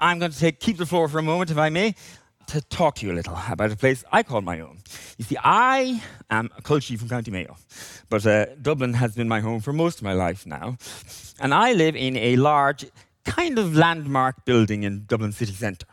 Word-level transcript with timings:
I'm 0.00 0.18
going 0.18 0.30
to 0.30 0.38
take, 0.38 0.60
keep 0.60 0.76
the 0.76 0.86
floor 0.86 1.08
for 1.08 1.18
a 1.18 1.22
moment, 1.22 1.50
if 1.50 1.58
I 1.58 1.70
may, 1.70 1.94
to 2.48 2.60
talk 2.62 2.96
to 2.96 3.06
you 3.06 3.12
a 3.12 3.14
little 3.14 3.38
about 3.50 3.72
a 3.72 3.76
place 3.76 4.04
I 4.12 4.22
call 4.22 4.40
my 4.42 4.60
own. 4.60 4.78
You 5.18 5.24
see, 5.24 5.36
I 5.42 6.02
am 6.30 6.50
a 6.56 6.62
culchie 6.62 6.98
from 6.98 7.08
County 7.08 7.30
Mayo, 7.30 7.56
but 8.08 8.24
uh, 8.26 8.46
Dublin 8.62 8.94
has 8.94 9.14
been 9.14 9.28
my 9.28 9.40
home 9.40 9.60
for 9.60 9.72
most 9.72 9.98
of 9.98 10.04
my 10.04 10.14
life 10.14 10.46
now. 10.46 10.78
And 11.40 11.52
I 11.52 11.72
live 11.72 11.96
in 11.96 12.16
a 12.16 12.36
large, 12.36 12.86
kind 13.24 13.58
of 13.58 13.76
landmark 13.76 14.44
building 14.44 14.84
in 14.84 15.04
Dublin 15.06 15.32
city 15.32 15.52
centre. 15.52 15.86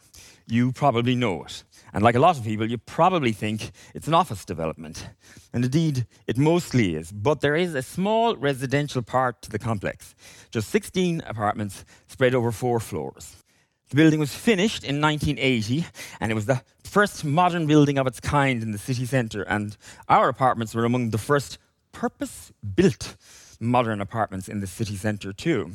You 0.48 0.72
probably 0.72 1.16
know 1.16 1.44
it. 1.44 1.64
And 1.94 2.04
like 2.04 2.16
a 2.16 2.20
lot 2.20 2.38
of 2.38 2.44
people, 2.44 2.70
you 2.70 2.78
probably 2.78 3.32
think 3.32 3.72
it's 3.94 4.08
an 4.08 4.14
office 4.14 4.46
development. 4.46 5.08
And 5.54 5.64
indeed, 5.66 6.06
it 6.28 6.38
mostly 6.38 6.96
is. 6.96 7.12
But 7.12 7.42
there 7.42 7.56
is 7.56 7.74
a 7.74 7.82
small 7.82 8.36
residential 8.36 9.02
part 9.02 9.42
to 9.44 9.50
the 9.50 9.60
complex, 9.60 10.14
just 10.52 10.70
16 10.70 11.22
apartments 11.26 11.86
spread 12.08 12.36
over 12.36 12.52
four 12.52 12.80
floors. 12.80 13.45
The 13.90 13.96
building 13.96 14.20
was 14.20 14.34
finished 14.34 14.84
in 14.84 15.00
1980, 15.00 15.86
and 16.20 16.32
it 16.32 16.36
was 16.36 16.46
the 16.46 16.62
first 16.84 17.24
modern 17.24 17.68
building 17.68 17.98
of 17.98 18.08
its 18.08 18.20
kind 18.20 18.64
in 18.64 18.72
the 18.72 18.78
city 18.78 19.06
centre. 19.06 19.44
And 19.44 19.78
our 20.10 20.30
apartments 20.30 20.74
were 20.74 20.86
among 20.86 21.12
the 21.12 21.18
first 21.18 21.58
purpose 21.92 22.52
built 22.76 23.16
modern 23.60 24.02
apartments 24.02 24.48
in 24.48 24.60
the 24.60 24.68
city 24.68 24.96
centre, 24.96 25.34
too. 25.34 25.72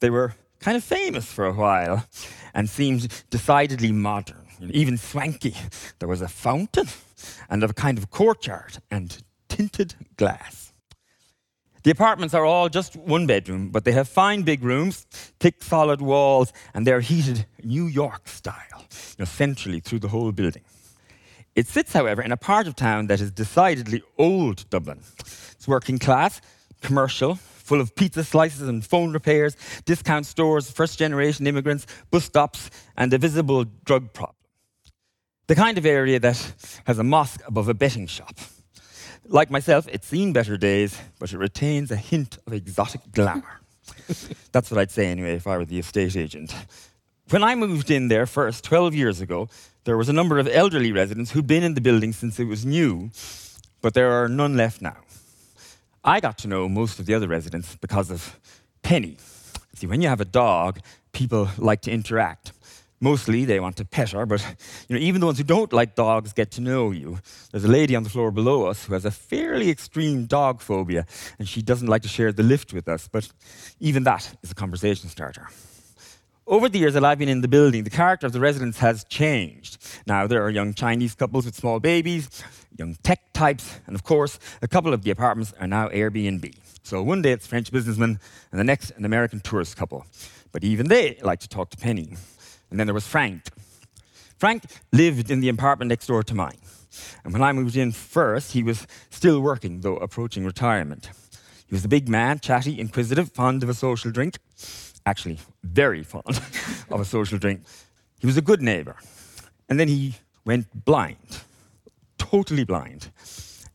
They 0.00 0.10
were 0.10 0.34
kind 0.60 0.76
of 0.76 0.84
famous 0.84 1.26
for 1.26 1.46
a 1.46 1.52
while 1.52 2.06
and 2.54 2.68
seemed 2.68 3.24
decidedly 3.30 3.92
modern 3.92 4.44
even 4.72 4.96
swanky. 4.96 5.54
There 5.98 6.08
was 6.08 6.22
a 6.22 6.28
fountain 6.28 6.88
and 7.48 7.62
a 7.62 7.72
kind 7.72 7.98
of 7.98 8.10
courtyard 8.10 8.78
and 8.90 9.22
tinted 9.48 9.94
glass. 10.16 10.72
The 11.84 11.90
apartments 11.90 12.32
are 12.32 12.46
all 12.46 12.70
just 12.70 12.96
one 12.96 13.26
bedroom, 13.26 13.68
but 13.68 13.84
they 13.84 13.92
have 13.92 14.08
fine 14.08 14.42
big 14.42 14.64
rooms, 14.64 15.06
thick 15.38 15.62
solid 15.62 16.00
walls, 16.00 16.50
and 16.72 16.86
they're 16.86 17.02
heated 17.02 17.44
New 17.62 17.86
York 17.86 18.26
style, 18.26 18.80
you 18.80 19.16
know, 19.18 19.26
centrally 19.26 19.80
through 19.80 19.98
the 19.98 20.08
whole 20.08 20.32
building. 20.32 20.62
It 21.54 21.68
sits, 21.68 21.92
however, 21.92 22.22
in 22.22 22.32
a 22.32 22.38
part 22.38 22.66
of 22.66 22.74
town 22.74 23.08
that 23.08 23.20
is 23.20 23.30
decidedly 23.30 24.02
old 24.16 24.68
Dublin. 24.70 25.00
It's 25.20 25.68
working 25.68 25.98
class, 25.98 26.40
commercial, 26.80 27.34
full 27.34 27.82
of 27.82 27.94
pizza 27.94 28.24
slices 28.24 28.66
and 28.66 28.82
phone 28.82 29.12
repairs, 29.12 29.54
discount 29.84 30.24
stores, 30.24 30.70
first 30.70 30.98
generation 30.98 31.46
immigrants, 31.46 31.86
bus 32.10 32.24
stops, 32.24 32.70
and 32.96 33.12
a 33.12 33.18
visible 33.18 33.66
drug 33.84 34.10
problem. 34.14 34.36
The 35.48 35.54
kind 35.54 35.76
of 35.76 35.84
area 35.84 36.18
that 36.18 36.80
has 36.86 36.98
a 36.98 37.04
mosque 37.04 37.42
above 37.46 37.68
a 37.68 37.74
betting 37.74 38.06
shop. 38.06 38.38
Like 39.26 39.50
myself, 39.50 39.88
it's 39.90 40.06
seen 40.06 40.32
better 40.32 40.56
days, 40.56 41.00
but 41.18 41.32
it 41.32 41.38
retains 41.38 41.90
a 41.90 41.96
hint 41.96 42.38
of 42.46 42.52
exotic 42.52 43.00
glamour. 43.12 43.60
That's 44.52 44.70
what 44.70 44.78
I'd 44.78 44.90
say 44.90 45.06
anyway 45.06 45.34
if 45.34 45.46
I 45.46 45.56
were 45.56 45.64
the 45.64 45.78
estate 45.78 46.16
agent. 46.16 46.54
When 47.30 47.42
I 47.42 47.54
moved 47.54 47.90
in 47.90 48.08
there 48.08 48.26
first, 48.26 48.64
12 48.64 48.94
years 48.94 49.20
ago, 49.22 49.48
there 49.84 49.96
was 49.96 50.08
a 50.08 50.12
number 50.12 50.38
of 50.38 50.46
elderly 50.48 50.92
residents 50.92 51.30
who'd 51.30 51.46
been 51.46 51.62
in 51.62 51.74
the 51.74 51.80
building 51.80 52.12
since 52.12 52.38
it 52.38 52.44
was 52.44 52.66
new, 52.66 53.10
but 53.80 53.94
there 53.94 54.12
are 54.12 54.28
none 54.28 54.56
left 54.56 54.82
now. 54.82 54.96
I 56.04 56.20
got 56.20 56.36
to 56.38 56.48
know 56.48 56.68
most 56.68 56.98
of 56.98 57.06
the 57.06 57.14
other 57.14 57.28
residents 57.28 57.76
because 57.76 58.10
of 58.10 58.38
Penny. 58.82 59.16
See, 59.74 59.86
when 59.86 60.02
you 60.02 60.08
have 60.08 60.20
a 60.20 60.26
dog, 60.26 60.80
people 61.12 61.48
like 61.56 61.80
to 61.82 61.90
interact. 61.90 62.52
Mostly 63.00 63.44
they 63.44 63.60
want 63.60 63.76
to 63.76 63.84
pet 63.84 64.12
her, 64.12 64.24
but 64.24 64.40
you 64.88 64.96
know, 64.96 65.02
even 65.02 65.20
the 65.20 65.26
ones 65.26 65.38
who 65.38 65.44
don't 65.44 65.72
like 65.72 65.94
dogs 65.94 66.32
get 66.32 66.50
to 66.52 66.60
know 66.60 66.90
you. 66.90 67.18
There's 67.50 67.64
a 67.64 67.68
lady 67.68 67.96
on 67.96 68.02
the 68.02 68.08
floor 68.08 68.30
below 68.30 68.66
us 68.66 68.84
who 68.84 68.94
has 68.94 69.04
a 69.04 69.10
fairly 69.10 69.68
extreme 69.68 70.26
dog 70.26 70.60
phobia, 70.60 71.06
and 71.38 71.48
she 71.48 71.60
doesn't 71.60 71.88
like 71.88 72.02
to 72.02 72.08
share 72.08 72.32
the 72.32 72.42
lift 72.42 72.72
with 72.72 72.88
us, 72.88 73.08
but 73.08 73.28
even 73.80 74.04
that 74.04 74.36
is 74.42 74.50
a 74.50 74.54
conversation 74.54 75.08
starter. 75.08 75.48
Over 76.46 76.68
the 76.68 76.78
years 76.78 76.92
that 76.92 77.04
I've 77.04 77.18
been 77.18 77.30
in 77.30 77.40
the 77.40 77.48
building, 77.48 77.84
the 77.84 77.90
character 77.90 78.26
of 78.26 78.32
the 78.32 78.40
residents 78.40 78.78
has 78.78 79.04
changed. 79.04 79.78
Now, 80.06 80.26
there 80.26 80.42
are 80.42 80.50
young 80.50 80.74
Chinese 80.74 81.14
couples 81.14 81.46
with 81.46 81.54
small 81.54 81.80
babies, 81.80 82.44
young 82.76 82.96
tech 83.02 83.32
types, 83.32 83.80
and 83.86 83.96
of 83.96 84.04
course, 84.04 84.38
a 84.60 84.68
couple 84.68 84.92
of 84.92 85.02
the 85.02 85.10
apartments 85.10 85.54
are 85.58 85.66
now 85.66 85.88
Airbnb. 85.88 86.54
So 86.82 87.02
one 87.02 87.22
day 87.22 87.32
it's 87.32 87.46
French 87.46 87.72
businessmen, 87.72 88.20
and 88.52 88.60
the 88.60 88.64
next, 88.64 88.90
an 88.90 89.06
American 89.06 89.40
tourist 89.40 89.78
couple. 89.78 90.04
But 90.52 90.64
even 90.64 90.88
they 90.88 91.18
like 91.22 91.40
to 91.40 91.48
talk 91.48 91.70
to 91.70 91.78
Penny. 91.78 92.14
And 92.70 92.78
then 92.78 92.86
there 92.86 92.94
was 92.94 93.06
Frank. 93.06 93.42
Frank 94.38 94.64
lived 94.92 95.30
in 95.30 95.40
the 95.40 95.48
apartment 95.48 95.88
next 95.88 96.06
door 96.06 96.22
to 96.22 96.34
mine. 96.34 96.58
And 97.24 97.32
when 97.32 97.42
I 97.42 97.52
moved 97.52 97.76
in 97.76 97.92
first, 97.92 98.52
he 98.52 98.62
was 98.62 98.86
still 99.10 99.40
working, 99.40 99.80
though 99.80 99.96
approaching 99.96 100.44
retirement. 100.44 101.10
He 101.66 101.74
was 101.74 101.84
a 101.84 101.88
big 101.88 102.08
man, 102.08 102.40
chatty, 102.40 102.78
inquisitive, 102.78 103.32
fond 103.32 103.62
of 103.62 103.68
a 103.68 103.74
social 103.74 104.10
drink. 104.10 104.38
Actually, 105.06 105.38
very 105.62 106.02
fond 106.02 106.24
of 106.90 107.00
a 107.00 107.04
social 107.04 107.38
drink. 107.38 107.62
He 108.20 108.26
was 108.26 108.36
a 108.36 108.42
good 108.42 108.62
neighbor. 108.62 108.96
And 109.68 109.80
then 109.80 109.88
he 109.88 110.14
went 110.44 110.84
blind, 110.84 111.40
totally 112.18 112.64
blind. 112.64 113.10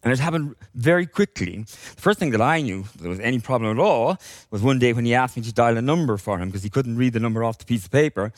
And 0.02 0.14
it 0.14 0.20
happened 0.20 0.56
very 0.76 1.06
quickly. 1.06 1.64
The 1.64 2.02
first 2.02 2.20
thing 2.20 2.32
that 2.32 2.42
I 2.42 2.62
knew 2.62 2.86
there 3.00 3.10
was 3.10 3.20
any 3.20 3.40
problem 3.40 3.78
at 3.78 3.82
all 3.82 4.18
was 4.50 4.62
one 4.62 4.80
day 4.80 4.94
when 4.94 5.04
he 5.04 5.14
asked 5.14 5.36
me 5.36 5.44
to 5.44 5.54
dial 5.54 5.78
a 5.78 5.82
number 5.82 6.16
for 6.18 6.40
him 6.40 6.50
because 6.50 6.64
he 6.64 6.70
couldn't 6.70 6.96
read 6.96 7.14
the 7.14 7.20
number 7.20 7.44
off 7.44 7.58
the 7.58 7.66
piece 7.66 7.86
of 7.86 7.92
paper. 7.92 8.32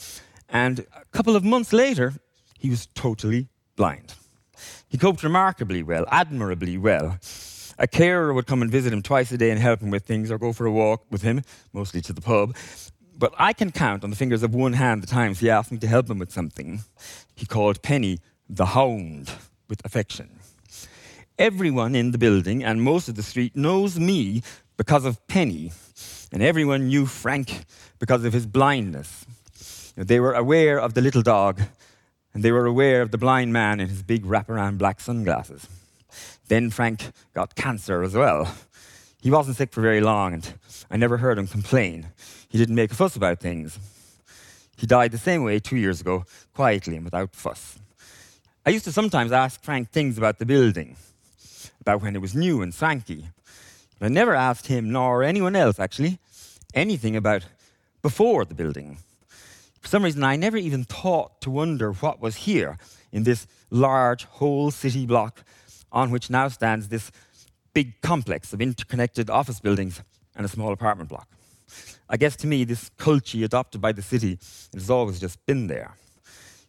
And 0.52 0.86
a 0.96 1.06
couple 1.12 1.36
of 1.36 1.44
months 1.44 1.72
later, 1.72 2.14
he 2.60 2.70
was 2.70 2.88
totally 2.94 3.48
blind. 3.78 4.14
He 4.90 4.98
coped 4.98 5.24
remarkably 5.24 5.82
well, 5.82 6.06
admirably 6.12 6.78
well. 6.78 7.18
A 7.80 7.88
carer 7.88 8.34
would 8.34 8.46
come 8.46 8.62
and 8.62 8.70
visit 8.70 8.94
him 8.94 9.02
twice 9.02 9.32
a 9.32 9.38
day 9.38 9.50
and 9.50 9.60
help 9.60 9.82
him 9.82 9.90
with 9.90 10.06
things 10.06 10.30
or 10.30 10.38
go 10.38 10.52
for 10.54 10.66
a 10.66 10.72
walk 10.72 11.06
with 11.10 11.22
him, 11.22 11.42
mostly 11.74 12.02
to 12.02 12.14
the 12.14 12.22
pub. 12.22 12.56
But 13.18 13.34
I 13.38 13.54
can 13.54 13.72
count 13.72 14.04
on 14.04 14.10
the 14.10 14.16
fingers 14.16 14.44
of 14.44 14.54
one 14.54 14.74
hand 14.74 15.02
the 15.02 15.08
times 15.08 15.40
he 15.40 15.50
asked 15.50 15.72
me 15.72 15.78
to 15.80 15.88
help 15.88 16.10
him 16.10 16.20
with 16.20 16.32
something. 16.32 16.82
He 17.34 17.46
called 17.46 17.82
Penny 17.82 18.20
the 18.50 18.68
Hound 18.68 19.32
with 19.70 19.84
affection. 19.86 20.40
Everyone 21.40 21.96
in 21.96 22.12
the 22.12 22.18
building 22.18 22.64
and 22.64 22.84
most 22.84 23.08
of 23.08 23.16
the 23.16 23.24
street 23.24 23.56
knows 23.56 23.98
me 23.98 24.44
because 24.76 25.06
of 25.06 25.26
Penny, 25.28 25.72
and 26.32 26.44
everyone 26.44 26.90
knew 26.90 27.06
Frank 27.06 27.64
because 28.00 28.26
of 28.26 28.34
his 28.34 28.46
blindness. 28.46 29.26
They 29.96 30.20
were 30.20 30.34
aware 30.34 30.80
of 30.80 30.94
the 30.94 31.02
little 31.02 31.22
dog, 31.22 31.62
and 32.34 32.44
they 32.44 32.52
were 32.52 32.66
aware 32.66 33.02
of 33.02 33.12
the 33.12 33.18
blind 33.18 33.52
man 33.52 33.80
in 33.80 33.90
his 33.90 34.04
big 34.04 34.24
wraparound 34.26 34.78
black 34.78 35.00
sunglasses. 35.00 35.68
Then 36.48 36.70
Frank 36.70 37.12
got 37.34 37.56
cancer 37.56 38.04
as 38.04 38.14
well. 38.14 38.54
He 39.22 39.30
wasn't 39.30 39.58
sick 39.58 39.72
for 39.72 39.82
very 39.82 40.02
long, 40.02 40.34
and 40.34 40.54
I 40.90 40.98
never 40.98 41.18
heard 41.18 41.38
him 41.38 41.48
complain. 41.48 42.08
He 42.50 42.58
didn't 42.58 42.76
make 42.76 42.92
a 42.92 42.96
fuss 42.96 43.16
about 43.16 43.40
things. 43.40 43.78
He 44.78 44.88
died 44.88 45.12
the 45.12 45.18
same 45.18 45.44
way 45.44 45.60
two 45.60 45.78
years 45.78 46.02
ago, 46.02 46.26
quietly 46.56 46.96
and 46.96 47.06
without 47.06 47.36
fuss. 47.36 47.78
I 48.66 48.72
used 48.72 48.86
to 48.86 48.92
sometimes 48.92 49.32
ask 49.32 49.64
Frank 49.64 49.92
things 49.92 50.18
about 50.18 50.40
the 50.40 50.46
building, 50.46 50.96
about 51.82 52.02
when 52.02 52.16
it 52.16 52.22
was 52.22 52.34
new 52.34 52.62
and 52.62 52.74
swanky. 52.74 53.28
But 54.00 54.08
I 54.08 54.10
never 54.10 54.34
asked 54.34 54.68
him, 54.68 54.92
nor 54.92 55.22
anyone 55.22 55.56
else 55.56 55.80
actually, 55.80 56.18
anything 56.74 57.16
about 57.16 57.46
before 58.02 58.46
the 58.46 58.56
building. 58.56 58.98
For 59.82 59.88
some 59.88 60.04
reason, 60.04 60.24
I 60.24 60.36
never 60.36 60.58
even 60.58 60.84
thought 60.84 61.42
to 61.42 61.50
wonder 61.50 61.92
what 61.92 62.22
was 62.22 62.36
here 62.38 62.78
in 63.12 63.24
this 63.24 63.48
large 63.70 64.26
whole 64.26 64.72
city 64.72 65.06
block 65.06 65.44
on 65.92 66.12
which 66.12 66.30
now 66.30 66.48
stands 66.48 66.88
this 66.88 67.12
big 67.74 68.00
complex 68.02 68.54
of 68.54 68.62
interconnected 68.62 69.30
office 69.30 69.60
buildings 69.60 70.02
and 70.36 70.46
a 70.46 70.50
small 70.50 70.72
apartment 70.72 71.10
block. 71.10 71.28
I 72.10 72.18
guess 72.18 72.36
to 72.38 72.48
me, 72.48 72.64
this 72.64 72.92
culchie 72.98 73.44
adopted 73.44 73.82
by 73.82 73.92
the 73.92 74.02
city 74.02 74.38
has 74.74 74.90
always 74.90 75.20
just 75.20 75.44
been 75.46 75.68
there. 75.68 75.96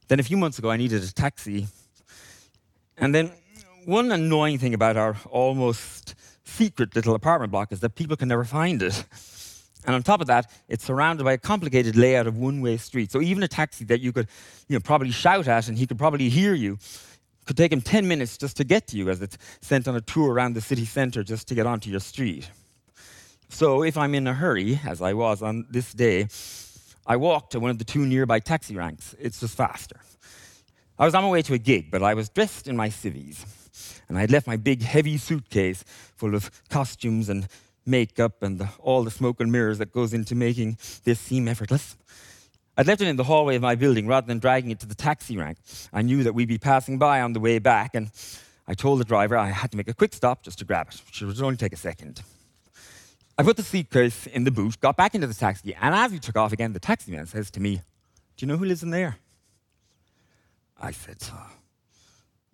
Then 0.09 0.21
a 0.21 0.23
few 0.23 0.37
months 0.37 0.59
ago, 0.59 0.71
I 0.71 0.77
needed 0.77 1.03
a 1.03 1.13
taxi. 1.13 1.67
And 2.97 3.15
then 3.15 3.33
one 3.85 4.11
annoying 4.13 4.59
thing 4.59 4.75
about 4.75 4.97
our 4.97 5.17
almost 5.31 6.15
secret 6.45 6.95
little 6.95 7.15
apartment 7.15 7.53
block 7.53 7.73
is 7.73 7.81
that 7.81 7.95
people 7.95 8.17
can 8.17 8.29
never 8.29 8.45
find 8.45 8.83
it. 8.83 9.05
And 9.85 9.95
on 9.95 10.03
top 10.03 10.21
of 10.21 10.27
that, 10.29 10.51
it's 10.69 10.85
surrounded 10.85 11.25
by 11.25 11.33
a 11.33 11.39
complicated 11.39 11.97
layout 11.97 12.27
of 12.27 12.37
one-way 12.37 12.77
streets. 12.77 13.13
So 13.13 13.21
even 13.21 13.43
a 13.43 13.49
taxi 13.49 13.85
that 13.87 14.01
you 14.01 14.13
could 14.13 14.29
you 14.69 14.77
know, 14.77 14.81
probably 14.81 15.11
shout 15.11 15.49
at 15.49 15.69
and 15.69 15.77
he 15.77 15.87
could 15.87 15.99
probably 15.99 16.29
hear 16.29 16.55
you 16.55 16.79
could 17.45 17.57
take 17.57 17.73
him 17.73 17.81
10 17.81 18.07
minutes 18.07 18.37
just 18.37 18.57
to 18.59 18.65
get 18.65 18.87
to 18.89 18.97
you 18.97 19.11
as 19.11 19.21
it's 19.21 19.37
sent 19.61 19.89
on 19.89 19.97
a 19.97 20.01
tour 20.01 20.33
around 20.33 20.55
the 20.55 20.61
city 20.61 20.85
centre 20.85 21.25
just 21.25 21.49
to 21.49 21.55
get 21.55 21.67
onto 21.67 21.91
your 21.91 22.01
street. 22.01 22.49
So 23.49 23.83
if 23.83 23.99
I'm 23.99 24.15
in 24.15 24.27
a 24.27 24.33
hurry, 24.33 24.81
as 24.87 25.03
I 25.03 25.13
was 25.13 25.43
on 25.43 25.67
this 25.69 25.93
day, 25.93 26.29
I 27.07 27.17
walk 27.17 27.51
to 27.51 27.61
one 27.61 27.71
of 27.71 27.79
the 27.79 27.85
two 27.85 28.07
nearby 28.07 28.39
taxi 28.39 28.77
ranks. 28.77 29.15
It's 29.19 29.41
just 29.41 29.57
faster. 29.57 30.01
I 30.99 31.05
was 31.05 31.15
on 31.15 31.25
my 31.25 31.31
way 31.31 31.43
to 31.43 31.55
a 31.55 31.59
gig, 31.59 31.91
but 31.91 32.03
I 32.03 32.15
was 32.15 32.29
dressed 32.29 32.69
in 32.69 32.77
my 32.77 32.89
civvies. 32.89 33.45
And 34.09 34.17
I 34.17 34.21
had 34.21 34.31
left 34.31 34.47
my 34.47 34.57
big, 34.57 34.83
heavy 34.83 35.19
suitcase 35.19 35.85
full 36.17 36.35
of 36.35 36.51
costumes 36.69 37.29
and 37.29 37.49
makeup 37.85 38.43
and 38.43 38.59
the, 38.59 38.69
all 38.79 39.05
the 39.05 39.11
smoke 39.11 39.41
and 39.41 39.51
mirrors 39.51 39.79
that 39.79 39.93
goes 39.93 40.15
into 40.15 40.35
making 40.35 40.79
this 41.05 41.21
seem 41.21 41.49
effortless. 41.49 41.97
I'd 42.77 42.87
left 42.87 43.03
it 43.03 43.09
in 43.09 43.17
the 43.17 43.25
hallway 43.25 43.57
of 43.57 43.63
my 43.63 43.75
building 43.75 44.07
rather 44.07 44.27
than 44.27 44.39
dragging 44.39 44.71
it 44.71 44.81
to 44.81 44.87
the 44.87 44.95
taxi 44.95 45.37
rank. 45.37 45.59
I 45.93 46.03
knew 46.03 46.23
that 46.23 46.33
we'd 46.33 46.49
be 46.49 46.59
passing 46.59 46.99
by 46.99 47.21
on 47.21 47.35
the 47.35 47.41
way 47.41 47.59
back, 47.59 47.95
and 47.95 48.11
I 48.67 48.75
told 48.75 48.99
the 48.99 49.05
driver 49.05 49.37
I 49.37 49.49
had 49.49 49.71
to 49.73 49.77
make 49.77 49.89
a 49.89 49.95
quick 49.95 50.15
stop 50.15 50.43
just 50.43 50.59
to 50.61 50.65
grab 50.65 50.89
it, 50.89 51.01
which 51.07 51.21
would 51.21 51.43
only 51.43 51.57
take 51.57 51.73
a 51.75 51.77
second. 51.77 52.23
I 53.37 53.43
put 53.43 53.57
the 53.57 53.63
suitcase 53.63 54.27
in 54.27 54.45
the 54.45 54.51
boot, 54.51 54.81
got 54.81 54.97
back 54.97 55.15
into 55.15 55.27
the 55.27 55.35
taxi, 55.35 55.75
and 55.75 55.95
as 55.95 56.13
we 56.13 56.19
took 56.19 56.37
off 56.37 56.53
again, 56.53 56.73
the 56.73 56.81
taxi 56.81 57.13
man 57.13 57.27
says 57.27 57.51
to 57.53 57.61
me, 57.61 57.83
Do 58.37 58.47
you 58.47 58.47
know 58.47 58.57
who 58.57 58.65
lives 58.65 58.83
in 58.83 58.91
there? 58.91 59.19
I 60.81 60.91
said, 60.91 61.19
uh, 61.33 61.47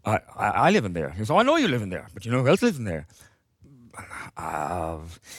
I, 0.05 0.21
I, 0.37 0.49
I 0.49 0.71
live 0.71 0.85
in 0.85 0.93
there. 0.93 1.11
He 1.11 1.25
said, 1.25 1.33
oh, 1.33 1.39
I 1.39 1.43
know 1.43 1.57
you 1.57 1.69
live 1.69 1.83
in 1.83 1.89
there, 1.89 2.09
but 2.13 2.25
you 2.25 2.31
know 2.31 2.43
who 2.43 2.49
else 2.49 2.63
lives 2.63 2.79
in 2.79 2.85
there? 2.85 3.07
Uh, 4.39 4.99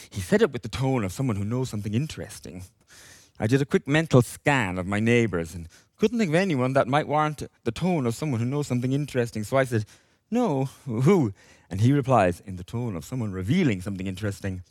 he 0.10 0.20
said 0.20 0.42
it 0.42 0.52
with 0.52 0.62
the 0.62 0.70
tone 0.70 1.06
of 1.06 1.14
someone 1.14 1.38
who 1.38 1.46
knows 1.46 1.70
something 1.70 1.94
interesting. 1.94 2.64
I 3.40 3.48
did 3.48 3.62
a 3.62 3.66
quick 3.66 3.88
mental 3.88 4.22
scan 4.22 4.78
of 4.78 4.86
my 4.86 5.00
neighbours 5.00 5.56
and 5.56 5.70
couldn't 5.98 6.20
think 6.20 6.30
of 6.30 6.36
anyone 6.36 6.74
that 6.74 6.88
might 6.88 7.08
warrant 7.08 7.44
the 7.64 7.72
tone 7.72 8.06
of 8.06 8.14
someone 8.14 8.42
who 8.42 8.46
knows 8.46 8.68
something 8.68 8.92
interesting. 8.92 9.44
So 9.46 9.56
I 9.56 9.64
said, 9.64 9.86
No, 10.30 10.66
who? 10.86 11.34
And 11.70 11.80
he 11.80 11.94
replies 11.94 12.42
in 12.46 12.58
the 12.58 12.64
tone 12.64 12.98
of 12.98 13.06
someone 13.06 13.32
revealing 13.32 13.82
something 13.82 14.08
interesting, 14.08 14.64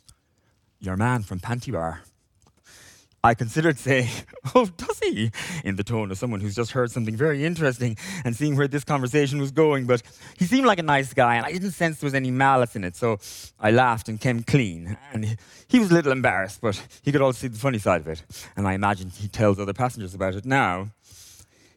Your 0.79 0.95
man 0.95 1.23
from 1.23 1.39
Pantibar. 1.39 1.99
I 3.23 3.33
considered 3.33 3.77
saying, 3.77 4.09
Oh, 4.55 4.65
does 4.65 4.99
he? 4.99 5.31
in 5.63 5.75
the 5.75 5.83
tone 5.83 6.11
of 6.11 6.17
someone 6.17 6.39
who's 6.39 6.55
just 6.55 6.71
heard 6.71 6.91
something 6.91 7.15
very 7.15 7.45
interesting 7.45 7.97
and 8.23 8.35
seeing 8.35 8.55
where 8.55 8.67
this 8.67 8.83
conversation 8.83 9.39
was 9.39 9.51
going. 9.51 9.85
But 9.85 10.01
he 10.37 10.45
seemed 10.45 10.65
like 10.65 10.79
a 10.79 10.83
nice 10.83 11.13
guy, 11.13 11.35
and 11.35 11.45
I 11.45 11.51
didn't 11.51 11.71
sense 11.71 11.99
there 11.99 12.07
was 12.07 12.13
any 12.13 12.31
malice 12.31 12.75
in 12.75 12.83
it. 12.83 12.95
So 12.95 13.19
I 13.59 13.71
laughed 13.71 14.09
and 14.09 14.19
came 14.19 14.43
clean. 14.43 14.97
And 15.11 15.37
he, 15.67 15.79
was 15.79 15.91
a 15.91 15.93
little 15.93 16.11
embarrassed, 16.11 16.61
but 16.61 16.81
he 17.01 17.11
could 17.11 17.21
also 17.21 17.39
see 17.39 17.47
the 17.47 17.59
funny 17.59 17.79
side 17.79 18.01
of 18.01 18.07
it. 18.07 18.23
And 18.55 18.67
I 18.67 18.73
imagine 18.73 19.09
he 19.09 19.27
tells 19.27 19.59
other 19.59 19.73
passengers 19.73 20.13
about 20.13 20.35
it 20.35 20.45
now. 20.45 20.89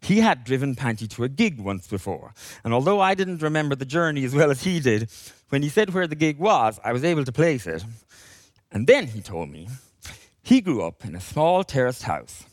He 0.00 0.18
had 0.18 0.42
driven 0.42 0.74
Panti 0.74 1.08
to 1.10 1.24
a 1.24 1.28
gig 1.28 1.60
once 1.60 1.86
before. 1.86 2.34
And 2.64 2.74
although 2.74 3.00
I 3.00 3.14
didn't 3.14 3.40
remember 3.40 3.76
the 3.76 3.84
journey 3.84 4.24
as 4.24 4.34
well 4.34 4.50
as 4.50 4.62
he 4.64 4.80
did, 4.80 5.08
when 5.48 5.62
he 5.62 5.68
said 5.68 5.94
where 5.94 6.08
the 6.08 6.16
gig 6.16 6.38
was, 6.38 6.80
I 6.84 6.92
was 6.92 7.04
able 7.04 7.24
to 7.24 7.30
place 7.32 7.66
it. 7.66 7.84
And 8.72 8.86
then 8.86 9.06
he 9.06 9.20
told 9.20 9.50
me 9.50 9.68
he 10.52 10.60
grew 10.60 10.82
up 10.82 11.02
in 11.02 11.14
a 11.14 11.20
small 11.20 11.64
terraced 11.64 12.02
house, 12.02 12.44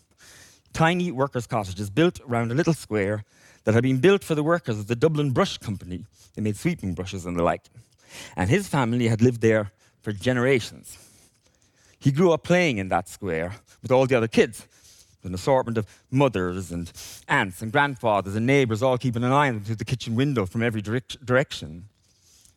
tiny 0.71 1.11
workers' 1.11 1.45
cottages 1.45 1.89
built 1.89 2.21
around 2.21 2.49
a 2.49 2.55
little 2.55 2.73
square 2.73 3.25
that 3.65 3.73
had 3.73 3.83
been 3.83 3.97
built 3.97 4.23
for 4.23 4.35
the 4.35 4.41
workers 4.41 4.79
of 4.79 4.87
the 4.87 4.95
Dublin 4.95 5.31
Brush 5.31 5.57
Company. 5.57 6.05
They 6.33 6.41
made 6.41 6.55
sweeping 6.55 6.93
brushes 6.93 7.25
and 7.25 7.37
the 7.37 7.43
like. 7.43 7.63
And 8.37 8.49
his 8.49 8.69
family 8.69 9.09
had 9.09 9.21
lived 9.21 9.41
there 9.41 9.73
for 10.01 10.13
generations. 10.13 10.97
He 11.99 12.13
grew 12.13 12.31
up 12.31 12.43
playing 12.43 12.77
in 12.77 12.87
that 12.87 13.09
square 13.09 13.55
with 13.81 13.91
all 13.91 14.07
the 14.07 14.15
other 14.15 14.29
kids, 14.29 14.65
with 15.21 15.31
an 15.31 15.35
assortment 15.35 15.77
of 15.77 15.85
mothers 16.09 16.71
and 16.71 16.89
aunts 17.27 17.61
and 17.61 17.69
grandfathers 17.69 18.33
and 18.33 18.45
neighbours 18.45 18.81
all 18.81 18.97
keeping 18.97 19.25
an 19.25 19.33
eye 19.33 19.49
on 19.49 19.55
them 19.55 19.63
through 19.65 19.75
the 19.75 19.83
kitchen 19.83 20.15
window 20.15 20.45
from 20.45 20.63
every 20.63 20.81
direct- 20.81 21.25
direction. 21.25 21.89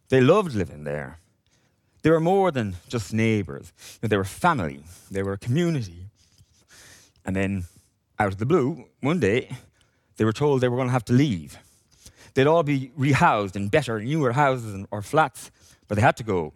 They 0.09 0.21
loved 0.21 0.55
living 0.55 0.85
there. 0.85 1.19
They 2.03 2.11
were 2.11 2.21
more 2.21 2.51
than 2.51 2.77
just 2.89 3.13
know, 3.13 3.43
they 4.01 4.17
were 4.17 4.25
family. 4.25 4.83
They 5.11 5.23
were 5.23 5.35
a 5.35 5.39
community. 5.39 6.07
And 7.25 7.37
then, 7.37 7.65
out 8.19 8.29
of 8.29 8.39
the 8.39 8.47
blue, 8.47 8.87
one 9.01 9.21
day, 9.21 9.57
they 10.17 10.25
were 10.25 10.33
told 10.33 10.61
they 10.61 10.69
were 10.69 10.77
going 10.77 10.89
to 10.89 10.93
have 10.93 11.05
to 11.07 11.13
leave. 11.13 11.57
They'd 12.35 12.47
all 12.47 12.63
be 12.63 12.91
rehoused 12.99 13.57
in 13.57 13.69
better, 13.69 14.01
newer 14.01 14.33
houses 14.33 14.87
or 14.91 15.03
flats, 15.03 15.51
but 15.87 15.95
they 15.95 16.03
had 16.03 16.17
to 16.17 16.25
go. 16.25 16.53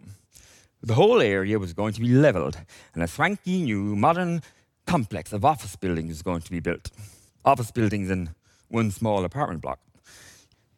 The 0.81 0.95
whole 0.95 1.21
area 1.21 1.59
was 1.59 1.73
going 1.73 1.93
to 1.93 2.01
be 2.01 2.09
levelled, 2.09 2.57
and 2.93 3.03
a 3.03 3.07
swanky 3.07 3.61
new 3.61 3.95
modern 3.95 4.41
complex 4.85 5.33
of 5.33 5.45
office 5.45 5.75
buildings 5.75 6.09
was 6.09 6.21
going 6.21 6.41
to 6.41 6.51
be 6.51 6.59
built. 6.59 6.91
Office 7.45 7.71
buildings 7.71 8.09
in 8.09 8.29
one 8.67 8.91
small 8.91 9.23
apartment 9.23 9.61
block. 9.61 9.79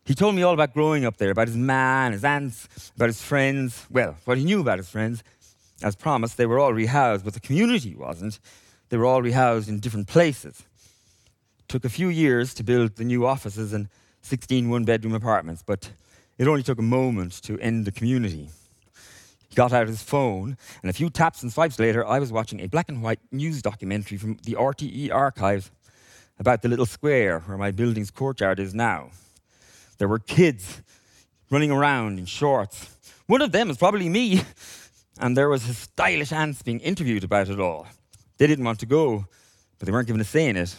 He 0.10 0.16
told 0.16 0.34
me 0.34 0.42
all 0.42 0.56
about 0.56 0.74
growing 0.74 1.06
up 1.06 1.18
there, 1.18 1.30
about 1.30 1.50
his 1.50 1.56
man, 1.56 2.14
his 2.14 2.24
aunts, 2.24 2.68
about 2.96 3.10
his 3.10 3.22
friends. 3.22 3.86
Well, 3.92 4.18
what 4.26 4.40
he 4.40 4.44
knew 4.44 4.60
about 4.60 4.80
his 4.80 4.90
friends. 4.90 5.24
As 5.84 5.96
promised, 5.96 6.36
they 6.36 6.48
were 6.48 6.58
all 6.58 6.74
rehoused, 6.74 7.24
but 7.24 7.36
the 7.36 7.40
community 7.40 7.94
wasn't. 7.94 8.40
They 8.90 8.98
were 8.98 9.06
all 9.06 9.22
rehoused 9.22 9.70
in 9.70 9.80
different 9.80 10.08
places. 10.08 10.64
It 11.60 11.68
took 11.68 11.86
a 11.86 11.90
few 11.90 12.08
years 12.08 12.56
to 12.56 12.64
build 12.64 12.96
the 12.96 13.04
new 13.04 13.28
offices 13.28 13.72
and 13.72 13.88
16 14.24 14.68
one 14.68 14.84
bedroom 14.84 15.14
apartments, 15.14 15.62
but 15.64 15.92
it 16.40 16.48
only 16.48 16.64
took 16.64 16.80
a 16.80 16.82
moment 16.98 17.34
to 17.44 17.60
end 17.60 17.86
the 17.86 17.92
community. 17.92 18.50
He 19.48 19.56
got 19.56 19.74
out 19.74 19.86
his 19.86 20.02
phone, 20.02 20.58
and 20.82 20.90
a 20.90 20.94
few 20.94 21.12
taps 21.12 21.44
and 21.44 21.54
swipes 21.54 21.78
later, 21.78 22.04
I 22.04 22.18
was 22.18 22.32
watching 22.32 22.62
a 22.62 22.68
black 22.68 22.90
and 22.90 23.04
white 23.04 23.20
news 23.32 23.62
documentary 23.62 24.18
from 24.18 24.38
the 24.44 24.56
RTE 24.56 25.14
archives 25.14 25.70
about 26.40 26.64
the 26.64 26.68
little 26.68 26.88
square 26.88 27.42
where 27.42 27.60
my 27.60 27.70
building's 27.70 28.10
courtyard 28.10 28.60
is 28.60 28.74
now. 28.74 29.12
There 30.00 30.08
were 30.08 30.20
kids 30.20 30.82
running 31.52 31.72
around 31.72 32.18
in 32.18 32.26
shorts. 32.26 32.98
One 33.28 33.42
of 33.44 33.52
them 33.52 33.70
is 33.70 33.78
probably 33.78 34.10
me. 34.10 34.42
And 35.20 35.36
there 35.36 35.50
was 35.50 35.66
his 35.66 35.78
stylish 35.78 36.32
aunts 36.32 36.62
being 36.62 36.80
interviewed 36.80 37.26
about 37.26 37.50
it 37.50 37.60
all. 37.60 37.86
They 38.38 38.48
didn't 38.48 38.64
want 38.64 38.80
to 38.80 38.86
go, 38.86 39.26
but 39.78 39.86
they 39.86 39.92
weren't 39.92 40.08
given 40.08 40.22
a 40.22 40.26
say 40.26 40.48
in 40.48 40.56
it. 40.56 40.74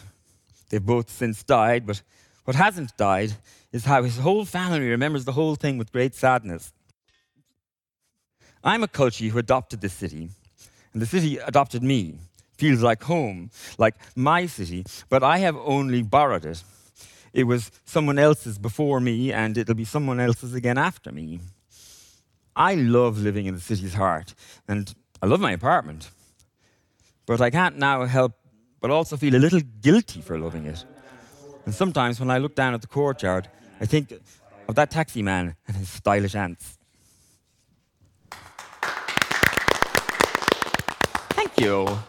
They've 0.69 0.83
both 0.83 1.11
since 1.11 1.43
died, 1.43 1.85
but 1.85 2.01
what 2.45 2.55
hasn't 2.55 2.97
died 2.97 3.33
is 3.71 3.85
how 3.85 4.01
his 4.01 4.17
whole 4.17 4.45
family 4.45 4.89
remembers 4.89 5.25
the 5.25 5.33
whole 5.33 5.55
thing 5.55 5.77
with 5.77 5.91
great 5.91 6.15
sadness. 6.15 6.73
I'm 8.63 8.83
a 8.83 8.87
culchie 8.87 9.29
who 9.29 9.37
adopted 9.37 9.81
this 9.81 9.93
city, 9.93 10.29
and 10.93 11.01
the 11.01 11.05
city 11.05 11.37
adopted 11.37 11.83
me. 11.83 12.15
Feels 12.57 12.81
like 12.81 13.03
home, 13.03 13.51
like 13.77 13.95
my 14.15 14.45
city, 14.45 14.85
but 15.09 15.23
I 15.23 15.39
have 15.39 15.57
only 15.57 16.03
borrowed 16.03 16.45
it. 16.45 16.63
It 17.33 17.45
was 17.45 17.71
someone 17.85 18.19
else's 18.19 18.57
before 18.57 18.99
me, 18.99 19.31
and 19.31 19.57
it'll 19.57 19.75
be 19.75 19.85
someone 19.85 20.19
else's 20.19 20.53
again 20.53 20.77
after 20.77 21.11
me. 21.11 21.39
I 22.55 22.75
love 22.75 23.19
living 23.19 23.45
in 23.45 23.55
the 23.55 23.61
city's 23.61 23.93
heart, 23.93 24.33
and 24.67 24.93
I 25.21 25.25
love 25.25 25.39
my 25.39 25.51
apartment. 25.51 26.09
But 27.25 27.39
I 27.39 27.49
can't 27.49 27.77
now 27.77 28.05
help 28.05 28.33
but 28.81 28.89
also 28.89 29.15
feel 29.15 29.35
a 29.35 29.37
little 29.37 29.61
guilty 29.81 30.21
for 30.21 30.37
loving 30.37 30.65
it. 30.65 30.83
And 31.65 31.73
sometimes 31.73 32.19
when 32.19 32.31
I 32.31 32.39
look 32.39 32.55
down 32.55 32.73
at 32.73 32.81
the 32.81 32.87
courtyard, 32.87 33.47
I 33.79 33.85
think 33.85 34.11
of 34.67 34.75
that 34.75 34.89
taxi 34.89 35.21
man 35.21 35.55
and 35.67 35.77
his 35.77 35.89
stylish 35.89 36.35
aunts. 36.35 36.79
Thank 41.29 41.59
you. 41.59 41.99